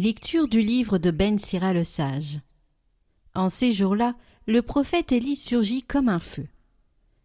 [0.00, 2.38] Lecture du livre de Ben Sira le sage.
[3.34, 4.14] En ces jours-là,
[4.46, 6.46] le prophète Élie surgit comme un feu.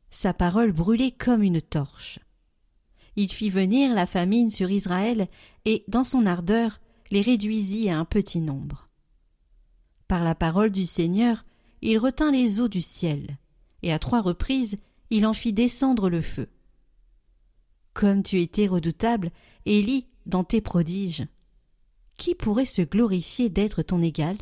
[0.09, 2.17] Sa parole brûlait comme une torche.
[3.15, 5.27] Il fit venir la famine sur Israël
[5.65, 8.89] et, dans son ardeur, les réduisit à un petit nombre.
[10.07, 11.45] Par la parole du Seigneur,
[11.83, 13.37] il retint les eaux du ciel,
[13.83, 14.77] et à trois reprises
[15.11, 16.49] il en fit descendre le feu.
[17.93, 19.29] Comme tu étais redoutable,
[19.67, 21.27] Élie, dans tes prodiges,
[22.17, 24.37] qui pourrait se glorifier d'être ton égal?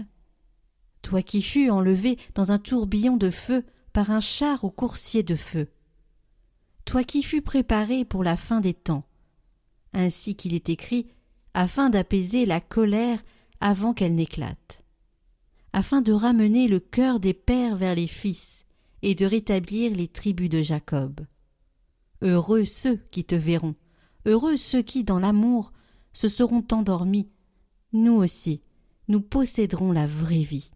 [1.01, 5.35] Toi qui fus enlevé dans un tourbillon de feu par un char au coursier de
[5.35, 5.67] feu.
[6.85, 9.05] Toi qui fus préparé pour la fin des temps,
[9.93, 11.07] ainsi qu'il est écrit,
[11.53, 13.21] afin d'apaiser la colère
[13.59, 14.83] avant qu'elle n'éclate,
[15.73, 18.65] afin de ramener le cœur des pères vers les fils
[19.01, 21.21] et de rétablir les tribus de Jacob.
[22.21, 23.75] Heureux ceux qui te verront,
[24.25, 25.73] heureux ceux qui, dans l'amour,
[26.13, 27.29] se seront endormis
[27.93, 28.61] nous aussi,
[29.07, 30.71] nous posséderons la vraie vie.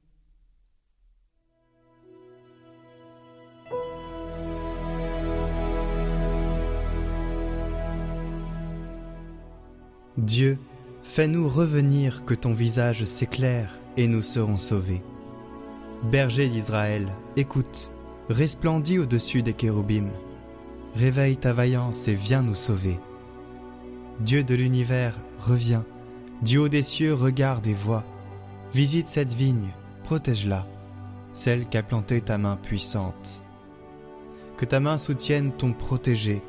[10.18, 10.58] Dieu,
[11.04, 15.02] fais-nous revenir que ton visage s'éclaire et nous serons sauvés.
[16.04, 17.92] Berger d'Israël, écoute,
[18.30, 20.10] resplendis au-dessus des kéroubim.
[20.96, 22.98] Réveille ta vaillance et viens nous sauver.
[24.22, 25.86] Dieu de l'univers, reviens
[26.42, 28.04] du haut des cieux, regarde et vois.
[28.74, 29.72] Visite cette vigne,
[30.04, 30.68] protège-la,
[31.34, 33.42] celle qu'a plantée ta main puissante.
[34.58, 36.42] Que ta main soutienne ton protégé,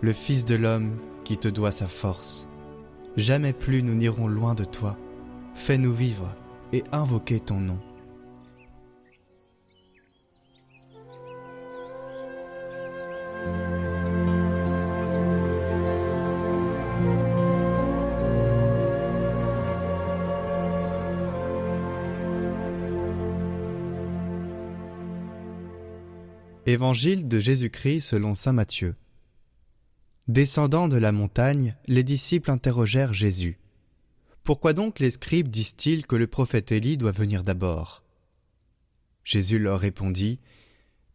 [0.00, 2.48] le Fils de l'homme qui te doit sa force.
[3.16, 4.96] Jamais plus nous n'irons loin de toi.
[5.54, 6.34] Fais-nous vivre
[6.72, 7.78] et invoquer ton nom.
[26.72, 28.94] Évangile de Jésus-Christ selon Saint Matthieu.
[30.26, 33.58] Descendant de la montagne, les disciples interrogèrent Jésus.
[34.42, 38.02] Pourquoi donc les scribes disent-ils que le prophète Élie doit venir d'abord?
[39.22, 40.40] Jésus leur répondit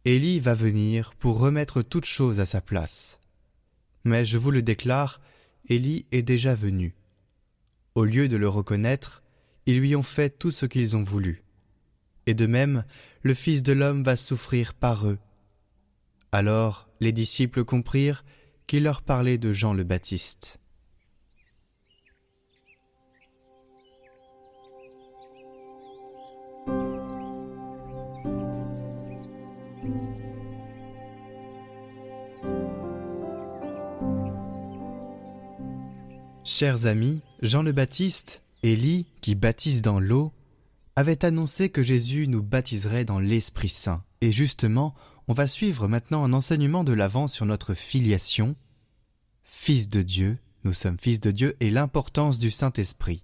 [0.04, 3.18] Élie va venir pour remettre toute chose à sa place.
[4.04, 5.20] Mais je vous le déclare,
[5.68, 6.94] Élie est déjà venu.
[7.96, 9.24] Au lieu de le reconnaître,
[9.66, 11.42] ils lui ont fait tout ce qu'ils ont voulu.
[12.26, 12.84] Et de même,
[13.24, 15.18] le Fils de l'homme va souffrir par eux
[16.32, 18.24] alors les disciples comprirent
[18.66, 20.60] qu'il leur parlait de Jean le Baptiste.
[36.44, 40.32] Chers amis, Jean le Baptiste, Élie, qui baptise dans l'eau,
[40.96, 44.02] avait annoncé que Jésus nous baptiserait dans l'Esprit Saint.
[44.20, 44.94] Et justement,
[45.28, 48.56] on va suivre maintenant un enseignement de l'Avent sur notre filiation.
[49.44, 53.22] Fils de Dieu, nous sommes fils de Dieu et l'importance du Saint-Esprit.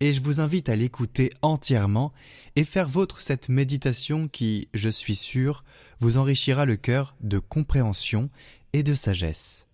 [0.00, 2.12] Et je vous invite à l'écouter entièrement
[2.56, 5.62] et faire vôtre cette méditation qui, je suis sûr,
[6.00, 8.30] vous enrichira le cœur de compréhension
[8.72, 9.68] et de sagesse.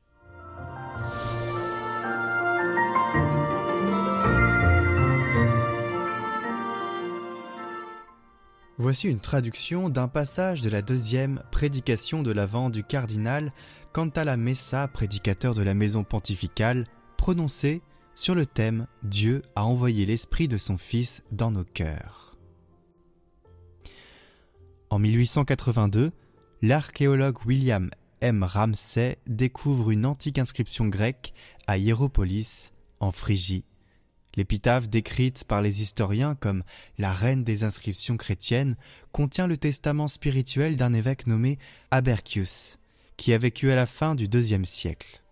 [8.80, 13.52] Voici une traduction d'un passage de la deuxième prédication de l'Avent du cardinal
[13.92, 16.86] Cantala Messa, prédicateur de la maison pontificale,
[17.18, 17.82] prononcé
[18.14, 22.38] sur le thème Dieu a envoyé l'Esprit de son Fils dans nos cœurs.
[24.88, 26.10] En 1882,
[26.62, 27.90] l'archéologue William
[28.22, 28.42] M.
[28.44, 31.34] Ramsay découvre une antique inscription grecque
[31.66, 33.66] à Hiéropolis, en Phrygie,
[34.36, 36.62] L'épitaphe décrite par les historiens comme
[36.98, 38.76] la reine des inscriptions chrétiennes
[39.12, 41.58] contient le testament spirituel d'un évêque nommé
[41.90, 42.78] Abercius,
[43.16, 45.22] qui a vécu à la fin du deuxième siècle.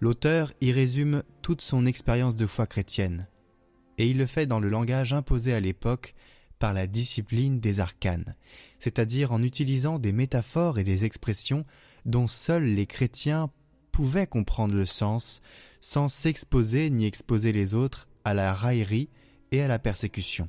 [0.00, 3.28] L'auteur y résume toute son expérience de foi chrétienne,
[3.98, 6.14] et il le fait dans le langage imposé à l'époque
[6.58, 8.34] par la discipline des arcanes,
[8.78, 11.64] c'est-à-dire en utilisant des métaphores et des expressions
[12.06, 13.50] dont seuls les chrétiens
[13.92, 15.40] pouvaient comprendre le sens
[15.80, 19.08] sans s'exposer ni exposer les autres à la raillerie
[19.52, 20.48] et à la persécution.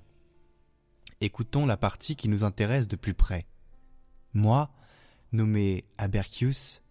[1.22, 3.46] Écoutons la partie qui nous intéresse de plus près.
[4.34, 4.72] Moi,
[5.32, 6.82] nommé Abercius,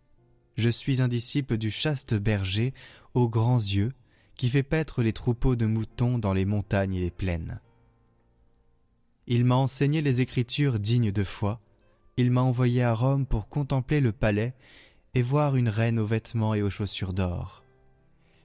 [0.57, 2.73] je suis un disciple du chaste berger
[3.15, 3.95] aux grands yeux
[4.37, 7.61] qui fait paître les troupeaux de moutons dans les montagnes et les plaines.
[9.27, 11.61] Il m'a enseigné les écritures dignes de foi,
[12.17, 14.55] il m'a envoyé à Rome pour contempler le palais
[15.15, 17.66] et voir une reine aux vêtements et aux chaussures d'or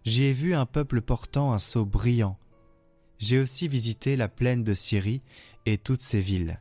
[0.03, 2.37] j'y ai vu un peuple portant un sceau brillant.
[3.19, 5.21] j'ai aussi visité la plaine de Syrie
[5.65, 6.59] et toutes ses villes,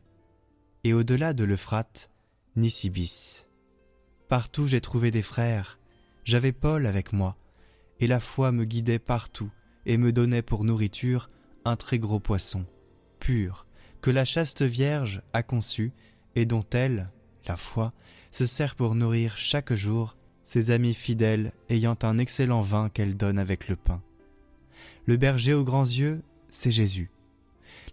[0.85, 2.11] et au-delà de l'Euphrate,
[2.57, 3.47] Nisibis.
[4.29, 5.79] Partout j'ai trouvé des frères,
[6.25, 7.37] j'avais Paul avec moi,
[7.99, 9.51] et la foi me guidait partout
[9.87, 11.31] et me donnait pour nourriture
[11.65, 12.67] un très gros poisson,
[13.19, 13.67] pur,
[14.03, 15.93] que la chaste Vierge a conçu
[16.35, 17.11] et dont elle,
[17.47, 17.93] la foi,
[18.31, 20.17] se sert pour nourrir chaque jour
[20.51, 24.03] ses amis fidèles ayant un excellent vin qu'elle donne avec le pain.
[25.07, 27.09] Le berger aux grands yeux, c'est Jésus.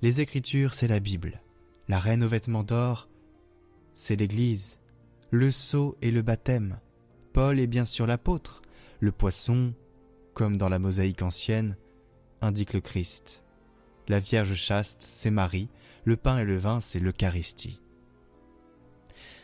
[0.01, 1.44] Les Écritures, c'est la Bible.
[1.88, 3.09] La reine aux vêtements d'or,
[3.94, 4.80] c'est l'Église.
[5.30, 6.80] Le sceau et le baptême.
[7.31, 8.63] Paul est bien sûr l'apôtre.
[9.01, 9.75] Le poisson,
[10.33, 11.77] comme dans la mosaïque ancienne,
[12.42, 13.44] indique le Christ.
[14.07, 15.69] La Vierge chaste, c'est Marie.
[16.06, 17.80] Le pain et le vin, c'est l'Eucharistie.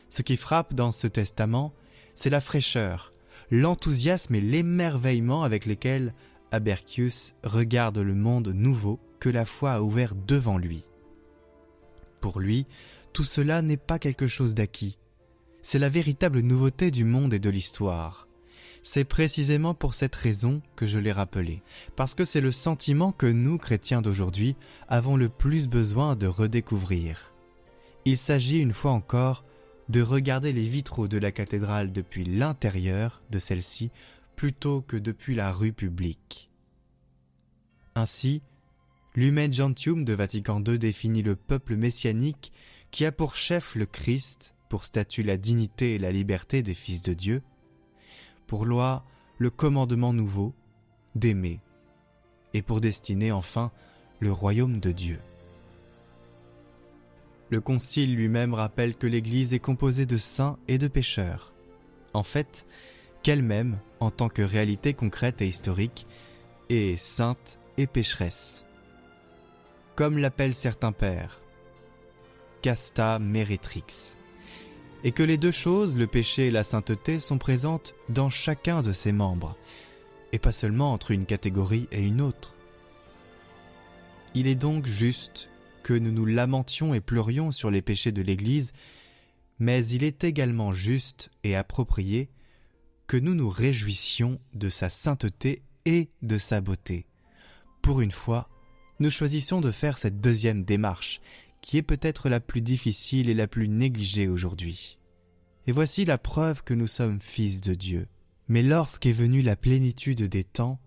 [0.10, 1.76] Ce qui frappe dans ce testament,
[2.16, 3.14] c'est la fraîcheur,
[3.52, 6.14] l'enthousiasme et l'émerveillement avec lesquels
[6.52, 10.86] Abercius regarde le monde nouveau que la foi a ouvert devant lui.
[12.22, 12.66] Pour lui,
[13.12, 14.98] tout cela n'est pas quelque chose d'acquis.
[15.62, 18.28] C'est la véritable nouveauté du monde et de l'histoire.
[18.82, 21.64] C'est précisément pour cette raison que je l'ai rappelé,
[21.96, 24.58] parce que c'est le sentiment que nous, chrétiens d'aujourd'hui,
[24.90, 27.32] avons le plus besoin de redécouvrir.
[28.04, 29.46] Il s'agit une fois encore
[29.90, 33.92] de regarder les vitraux de la cathédrale depuis l'intérieur de celle-ci
[34.36, 36.50] plutôt que depuis la rue publique.
[37.96, 38.42] Ainsi,
[39.16, 42.52] L'Humain Gentium de Vatican II définit le peuple messianique
[42.90, 47.04] qui a pour chef le Christ, pour statut la dignité et la liberté des fils
[47.04, 47.44] de Dieu,
[48.48, 49.06] pour loi
[49.38, 50.56] le commandement nouveau
[51.14, 51.60] d'aimer,
[52.56, 53.72] et pour destinée enfin
[54.20, 55.20] le royaume de Dieu.
[57.50, 61.54] Le Concile lui-même rappelle que l'Église est composée de saints et de pécheurs.
[62.14, 62.66] En fait,
[63.22, 66.08] qu'elle-même, en tant que réalité concrète et historique,
[66.70, 68.66] est sainte et pécheresse
[69.96, 71.42] comme l'appellent certains pères,
[72.62, 74.16] casta meretrix,
[75.04, 78.92] et que les deux choses, le péché et la sainteté, sont présentes dans chacun de
[78.92, 79.56] ses membres,
[80.32, 82.56] et pas seulement entre une catégorie et une autre.
[84.34, 85.50] Il est donc juste
[85.84, 88.74] que nous nous lamentions et pleurions sur les péchés de l'Église,
[89.60, 92.30] mais il est également juste et approprié
[93.08, 97.06] que nous nous réjouissions de sa sainteté et de sa beauté.
[97.82, 98.50] Pour une fois,
[99.00, 101.20] nous choisissons de faire cette deuxième démarche,
[101.62, 104.98] qui est peut-être la plus difficile et la plus négligée aujourd'hui.
[105.68, 108.08] Et voici la preuve que nous sommes fils de Dieu.
[108.48, 110.80] Mais lorsqu'est venue la plénitude des temps,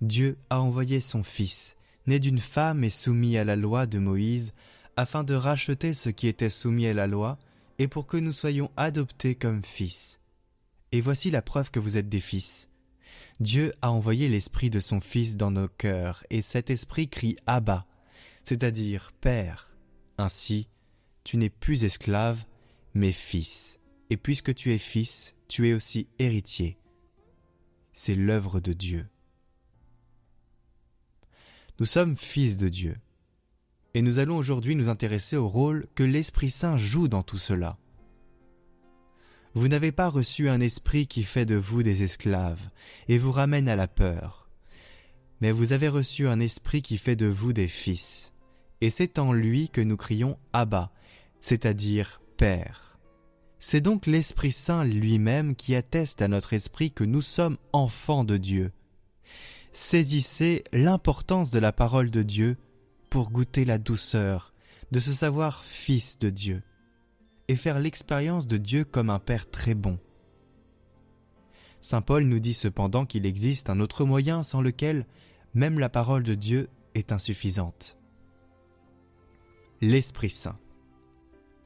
[0.00, 4.52] Dieu a envoyé son Fils, né d'une femme et soumis à la loi de Moïse,
[4.96, 7.38] afin de racheter ce qui était soumis à la loi,
[7.78, 10.20] et pour que nous soyons adoptés comme fils.
[10.92, 12.68] Et voici la preuve que vous êtes des fils.
[13.40, 17.86] Dieu a envoyé l'Esprit de son Fils dans nos cœurs, et cet Esprit crie Abba,
[18.44, 19.74] c'est-à-dire Père.
[20.18, 20.68] Ainsi,
[21.24, 22.44] tu n'es plus esclave,
[22.92, 23.80] mais fils.
[24.10, 26.78] Et puisque tu es fils, tu es aussi héritier.
[27.92, 29.06] C'est l'œuvre de Dieu.
[31.80, 32.96] Nous sommes fils de Dieu.
[33.94, 37.78] Et nous allons aujourd'hui nous intéresser au rôle que l'Esprit Saint joue dans tout cela.
[39.54, 42.62] Vous n'avez pas reçu un esprit qui fait de vous des esclaves
[43.08, 44.48] et vous ramène à la peur,
[45.40, 48.32] mais vous avez reçu un esprit qui fait de vous des fils.
[48.80, 50.92] Et c'est en lui que nous crions Abba,
[51.40, 52.98] c'est-à-dire Père.
[53.58, 58.36] C'est donc l'Esprit Saint lui-même qui atteste à notre esprit que nous sommes enfants de
[58.36, 58.70] Dieu.
[59.76, 62.56] Saisissez l'importance de la parole de Dieu
[63.10, 64.54] pour goûter la douceur
[64.92, 66.62] de se savoir fils de Dieu
[67.48, 69.98] et faire l'expérience de Dieu comme un Père très bon.
[71.80, 75.06] Saint Paul nous dit cependant qu'il existe un autre moyen sans lequel
[75.54, 77.96] même la parole de Dieu est insuffisante.
[79.80, 80.56] L'Esprit Saint.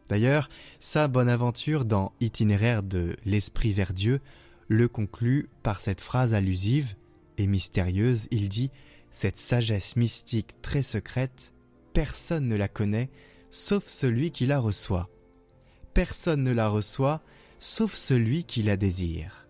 [0.09, 0.49] D'ailleurs,
[0.81, 4.23] sa bonne aventure dans Itinéraire de l'Esprit vers Dieu
[4.67, 6.95] le conclut par cette phrase allusive
[7.39, 8.29] et mystérieuse.
[8.31, 8.71] Il dit
[9.11, 11.55] Cette sagesse mystique très secrète,
[11.95, 13.09] personne ne la connaît
[13.51, 15.09] sauf celui qui la reçoit
[15.99, 17.23] personne ne la reçoit
[17.59, 19.49] sauf celui qui la désire.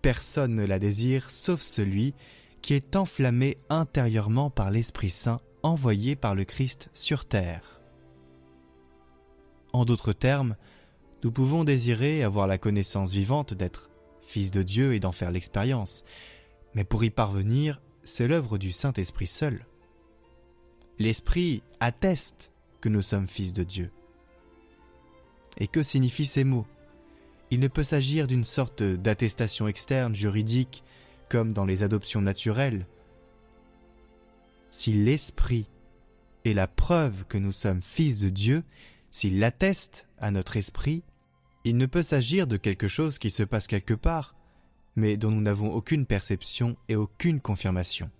[0.00, 2.14] Personne ne la désire sauf celui
[2.62, 7.82] qui est enflammé intérieurement par l'Esprit Saint envoyé par le Christ sur terre.
[9.74, 10.56] En d'autres termes,
[11.22, 13.90] nous pouvons désirer avoir la connaissance vivante d'être
[14.22, 16.02] fils de Dieu et d'en faire l'expérience,
[16.78, 19.66] mais pour y parvenir, c'est l'œuvre du Saint-Esprit seul.
[21.00, 23.90] L'Esprit atteste que nous sommes fils de Dieu.
[25.56, 26.68] Et que signifient ces mots?
[27.50, 30.84] Il ne peut s'agir d'une sorte d'attestation externe juridique
[31.28, 32.86] comme dans les adoptions naturelles.
[34.70, 35.66] Si l'Esprit
[36.44, 38.62] est la preuve que nous sommes fils de Dieu,
[39.10, 41.02] s'il l'atteste à notre esprit,
[41.64, 44.36] il ne peut s'agir de quelque chose qui se passe quelque part,
[44.98, 48.10] mais dont nous n'avons aucune perception et aucune confirmation.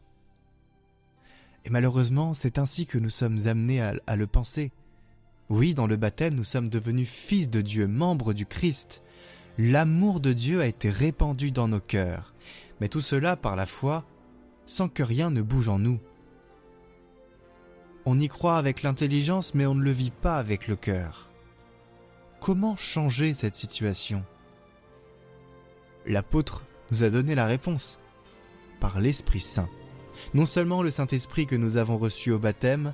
[1.64, 4.70] Et malheureusement, c'est ainsi que nous sommes amenés à, le penser.
[5.50, 9.02] Oui, dans le baptême, nous sommes devenus fils de Dieu, membres du Christ.
[9.58, 12.32] L'amour de Dieu a été répandu dans nos cœurs,
[12.80, 14.04] mais tout cela par la foi,
[14.64, 15.98] sans que rien ne bouge en nous.
[18.06, 21.28] On y croit avec l'intelligence, mais on ne le vit pas avec le cœur.
[22.40, 24.24] Comment changer cette situation?
[26.06, 27.98] L'apôtre nous a donné la réponse.
[28.80, 29.68] Par l'Esprit Saint.
[30.34, 32.92] Non seulement le Saint-Esprit que nous avons reçu au baptême,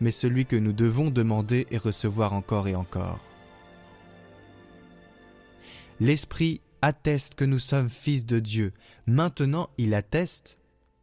[0.00, 3.20] mais celui que nous devons demander et recevoir encore et encore.
[6.00, 8.72] L'Esprit atteste que nous sommes fils de Dieu.
[9.06, 10.58] Maintenant, il atteste,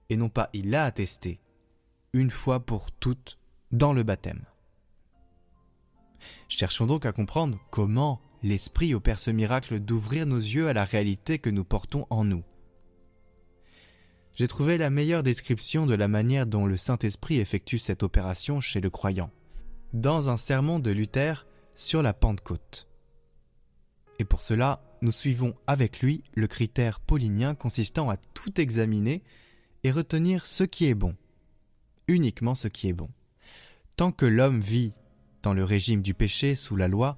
[0.10, 1.40] et non pas il l'a attesté,
[2.14, 3.38] une fois pour toutes,
[3.72, 4.46] dans le baptême.
[6.48, 11.40] Cherchons donc à comprendre comment l'Esprit opère ce miracle d'ouvrir nos yeux à la réalité
[11.40, 12.44] que nous portons en nous.
[14.36, 18.82] J'ai trouvé la meilleure description de la manière dont le Saint-Esprit effectue cette opération chez
[18.82, 19.32] le croyant,
[19.94, 22.88] dans un sermon de Luther sur la Pentecôte.
[24.20, 29.24] Et pour cela, nous suivons avec lui le critère paulinien consistant à tout examiner
[29.84, 31.16] et retenir ce qui est bon,
[32.08, 33.10] uniquement ce qui est bon.
[33.98, 34.94] Tant que l'homme vit
[35.42, 37.18] dans le régime du péché sous la loi,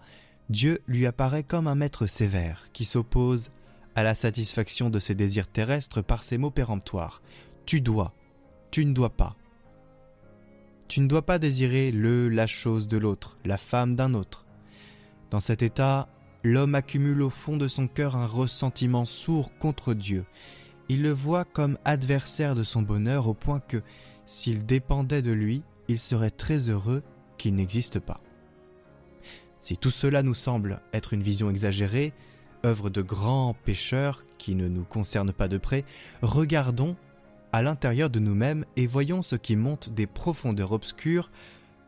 [0.49, 3.51] Dieu lui apparaît comme un maître sévère qui s'oppose
[3.95, 7.21] à la satisfaction de ses désirs terrestres par ses mots péremptoires.
[7.65, 8.13] Tu dois,
[8.71, 9.35] tu ne dois pas.
[10.87, 14.45] Tu ne dois pas désirer le, la chose de l'autre, la femme d'un autre.
[15.31, 16.07] Dans cet état,
[16.43, 20.25] l'homme accumule au fond de son cœur un ressentiment sourd contre Dieu.
[20.87, 23.81] Il le voit comme adversaire de son bonheur au point que,
[24.25, 27.03] s'il dépendait de lui, il serait très heureux
[27.37, 28.21] qu'il n'existe pas.
[29.67, 32.13] Si tout cela nous semble être une vision exagérée,
[32.65, 35.83] œuvre de grands pécheurs qui ne nous concerne pas de près,
[36.21, 36.95] regardons
[37.51, 41.29] à l'intérieur de nous-mêmes et voyons ce qui monte des profondeurs obscures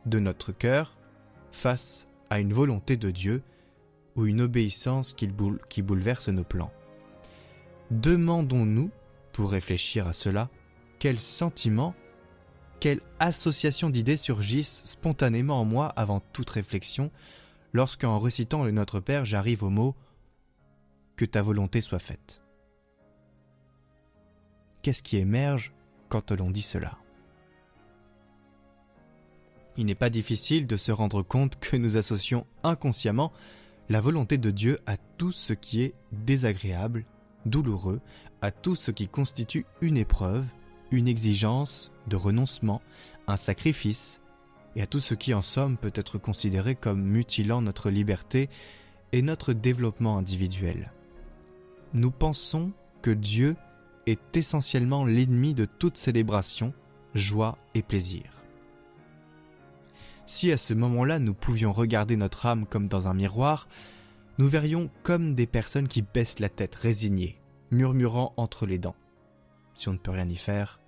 [0.06, 0.98] de notre cœur
[1.54, 3.44] face à une volonté de Dieu
[4.18, 5.30] ou une obéissance qui,
[5.70, 6.74] qui bouleverse nos plans.
[7.92, 8.92] Demandons-nous,
[9.32, 10.50] pour réfléchir à cela,
[11.00, 11.96] quels sentiments
[12.82, 17.12] quelle association d'idées surgissent spontanément en moi avant toute réflexion,
[17.74, 19.96] lorsqu'en récitant le Notre Père j'arrive au mot
[21.16, 22.42] Que ta volonté soit faite.
[24.82, 25.74] Qu'est-ce qui émerge
[26.08, 26.98] quand l'on dit cela?
[29.78, 33.32] Il n'est pas difficile de se rendre compte que nous associons inconsciemment
[33.90, 37.06] la volonté de Dieu à tout ce qui est désagréable,
[37.46, 38.02] douloureux,
[38.42, 40.46] à tout ce qui constitue une épreuve,
[40.92, 42.82] une exigence de renoncement,
[43.28, 44.22] un sacrifice,
[44.80, 48.50] et à tout ce qui en somme peut être considéré comme mutilant notre liberté
[49.12, 50.94] et notre développement individuel.
[51.94, 52.72] Nous pensons
[53.02, 53.58] que Dieu
[54.06, 56.74] est essentiellement l'ennemi de toute célébration,
[57.14, 58.24] joie et plaisir.
[60.26, 63.68] Si à ce moment-là nous pouvions regarder notre âme comme dans un miroir,
[64.38, 67.38] nous verrions comme des personnes qui baissent la tête résignées,
[67.72, 68.96] murmurant entre les dents.
[69.76, 70.80] Si on ne peut rien y faire,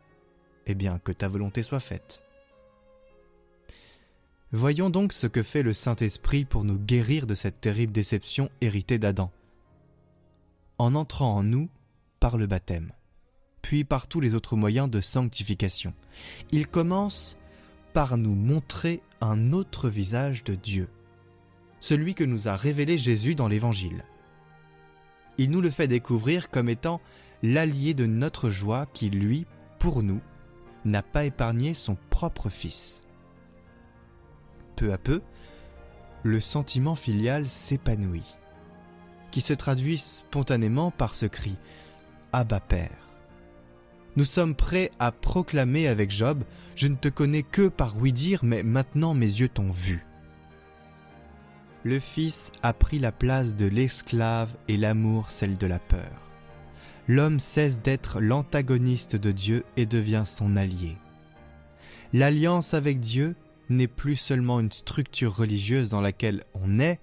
[0.65, 2.23] eh bien que ta volonté soit faite.
[4.53, 8.99] Voyons donc ce que fait le Saint-Esprit pour nous guérir de cette terrible déception héritée
[8.99, 9.31] d'Adam.
[10.77, 11.69] En entrant en nous
[12.19, 12.91] par le baptême,
[13.61, 15.93] puis par tous les autres moyens de sanctification,
[16.51, 17.37] il commence
[17.93, 20.89] par nous montrer un autre visage de Dieu,
[21.79, 24.03] celui que nous a révélé Jésus dans l'Évangile.
[25.37, 26.99] Il nous le fait découvrir comme étant
[27.41, 29.45] l'allié de notre joie qui, lui,
[29.79, 30.19] pour nous,
[30.83, 33.01] n'a pas épargné son propre fils.
[34.81, 35.21] Peu à peu,
[36.23, 38.35] le sentiment filial s'épanouit,
[39.29, 41.55] qui se traduit spontanément par ce cri
[42.33, 43.11] Abba Père.
[44.15, 48.39] Nous sommes prêts à proclamer avec Job Je ne te connais que par oui dire,
[48.41, 50.03] mais maintenant mes yeux t'ont vu.
[51.83, 56.09] Le Fils a pris la place de l'esclave et l'amour celle de la peur
[57.07, 60.97] l'homme cesse d'être l'antagoniste de Dieu et devient son allié.
[62.13, 63.35] L'alliance avec Dieu
[63.69, 66.99] n'est plus seulement une structure religieuse dans laquelle on est,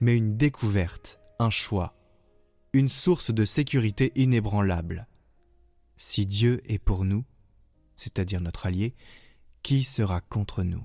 [0.00, 1.94] mais une découverte, un choix,
[2.72, 5.06] une source de sécurité inébranlable.
[5.96, 7.24] Si Dieu est pour nous,
[7.96, 8.94] c'est-à-dire notre allié,
[9.62, 10.84] qui sera contre nous?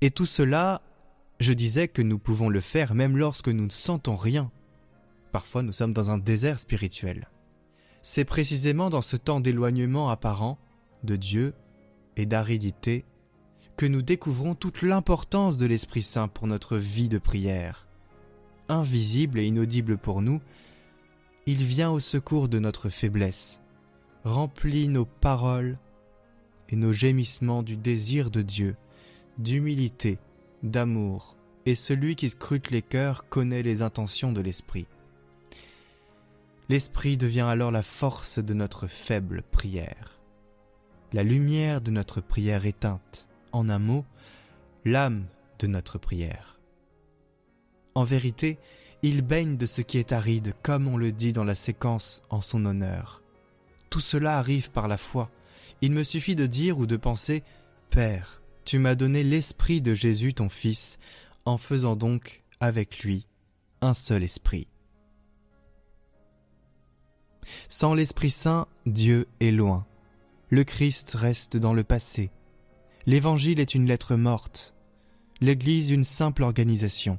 [0.00, 0.82] Et tout cela,
[1.40, 4.50] je disais que nous pouvons le faire même lorsque nous ne sentons rien
[5.32, 7.28] Parfois nous sommes dans un désert spirituel.
[8.02, 10.58] C'est précisément dans ce temps d'éloignement apparent
[11.04, 11.54] de Dieu
[12.16, 13.06] et d'aridité
[13.86, 17.86] nous découvrons toute l'importance de l'Esprit Saint pour notre vie de prière.
[18.68, 20.40] Invisible et inaudible pour nous,
[21.46, 23.60] il vient au secours de notre faiblesse,
[24.24, 25.78] remplit nos paroles
[26.68, 28.76] et nos gémissements du désir de Dieu,
[29.38, 30.18] d'humilité,
[30.62, 31.36] d'amour,
[31.66, 34.86] et celui qui scrute les cœurs connaît les intentions de l'Esprit.
[36.68, 40.20] L'Esprit devient alors la force de notre faible prière.
[41.12, 44.04] La lumière de notre prière éteinte, en un mot,
[44.84, 45.26] l'âme
[45.58, 46.58] de notre prière.
[47.94, 48.58] En vérité,
[49.02, 52.40] il baigne de ce qui est aride, comme on le dit dans la séquence en
[52.40, 53.22] son honneur.
[53.90, 55.30] Tout cela arrive par la foi.
[55.80, 57.42] Il me suffit de dire ou de penser
[57.90, 60.98] Père, tu m'as donné l'esprit de Jésus ton Fils,
[61.44, 63.26] en faisant donc avec lui
[63.80, 64.68] un seul esprit.
[67.68, 69.84] Sans l'Esprit Saint, Dieu est loin.
[70.50, 72.30] Le Christ reste dans le passé.
[73.06, 74.74] L'Évangile est une lettre morte.
[75.40, 77.18] L'Église une simple organisation.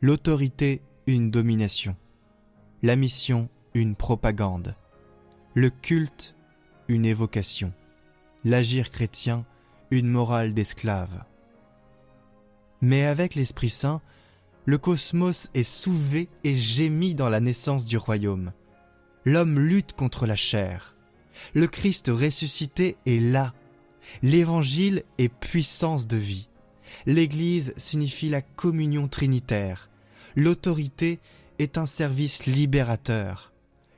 [0.00, 1.96] L'autorité une domination.
[2.82, 4.74] La mission une propagande.
[5.54, 6.34] Le culte
[6.88, 7.72] une évocation.
[8.44, 9.44] L'agir chrétien
[9.90, 11.24] une morale d'esclave.
[12.80, 14.00] Mais avec l'Esprit Saint,
[14.64, 18.52] le cosmos est soulevé et gémit dans la naissance du royaume.
[19.26, 20.96] L'homme lutte contre la chair.
[21.52, 23.52] Le Christ ressuscité est là.
[24.22, 26.48] L'Évangile est puissance de vie.
[27.06, 29.90] L'Église signifie la communion trinitaire.
[30.36, 31.20] L'autorité
[31.58, 33.52] est un service libérateur.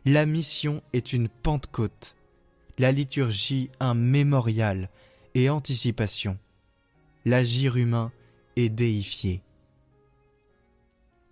[0.04, 2.16] La mission est une Pentecôte.
[2.78, 4.90] La liturgie un mémorial
[5.34, 6.38] et anticipation.
[7.24, 8.12] L'agir humain
[8.56, 9.42] est déifié.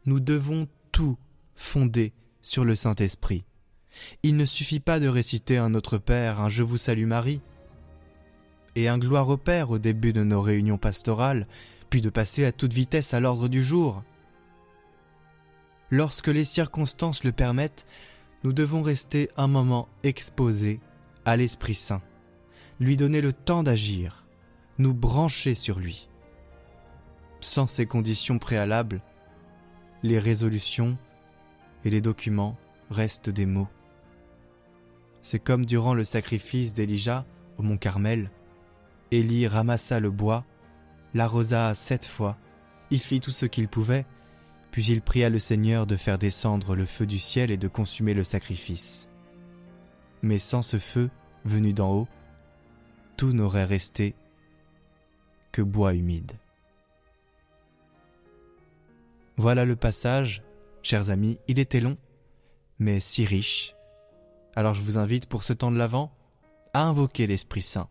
[0.06, 1.16] Nous devons tout
[1.54, 3.44] fonder sur le Saint-Esprit.
[4.22, 7.40] Il ne suffit pas de réciter un Notre Père, un Je vous salue Marie,
[8.76, 11.46] et un Gloire au Père au début de nos réunions pastorales,
[11.90, 14.02] puis de passer à toute vitesse à l'ordre du jour.
[15.90, 17.86] Lorsque les circonstances le permettent,
[18.42, 20.80] nous devons rester un moment exposés
[21.24, 22.02] à l'Esprit Saint
[22.80, 24.26] lui donner le temps d'agir,
[24.78, 26.08] nous brancher sur lui.
[27.40, 29.00] Sans ces conditions préalables,
[30.02, 30.98] les résolutions
[31.84, 32.56] et les documents
[32.90, 33.68] restent des mots.
[35.22, 37.24] C'est comme durant le sacrifice d'Elijah
[37.56, 38.30] au mont Carmel.
[39.14, 40.44] Élie ramassa le bois,
[41.14, 42.36] l'arrosa sept fois,
[42.90, 44.06] il fit tout ce qu'il pouvait,
[44.70, 48.12] puis il pria le Seigneur de faire descendre le feu du ciel et de consumer
[48.12, 49.08] le sacrifice.
[50.22, 51.10] Mais sans ce feu,
[51.44, 52.08] venu d'en haut,
[53.16, 54.16] tout n'aurait resté
[55.52, 56.32] que bois humide.
[59.36, 60.42] Voilà le passage,
[60.82, 61.96] chers amis, il était long,
[62.80, 63.76] mais si riche.
[64.56, 66.12] Alors je vous invite pour ce temps de l'Avent
[66.72, 67.88] à invoquer l'Esprit Saint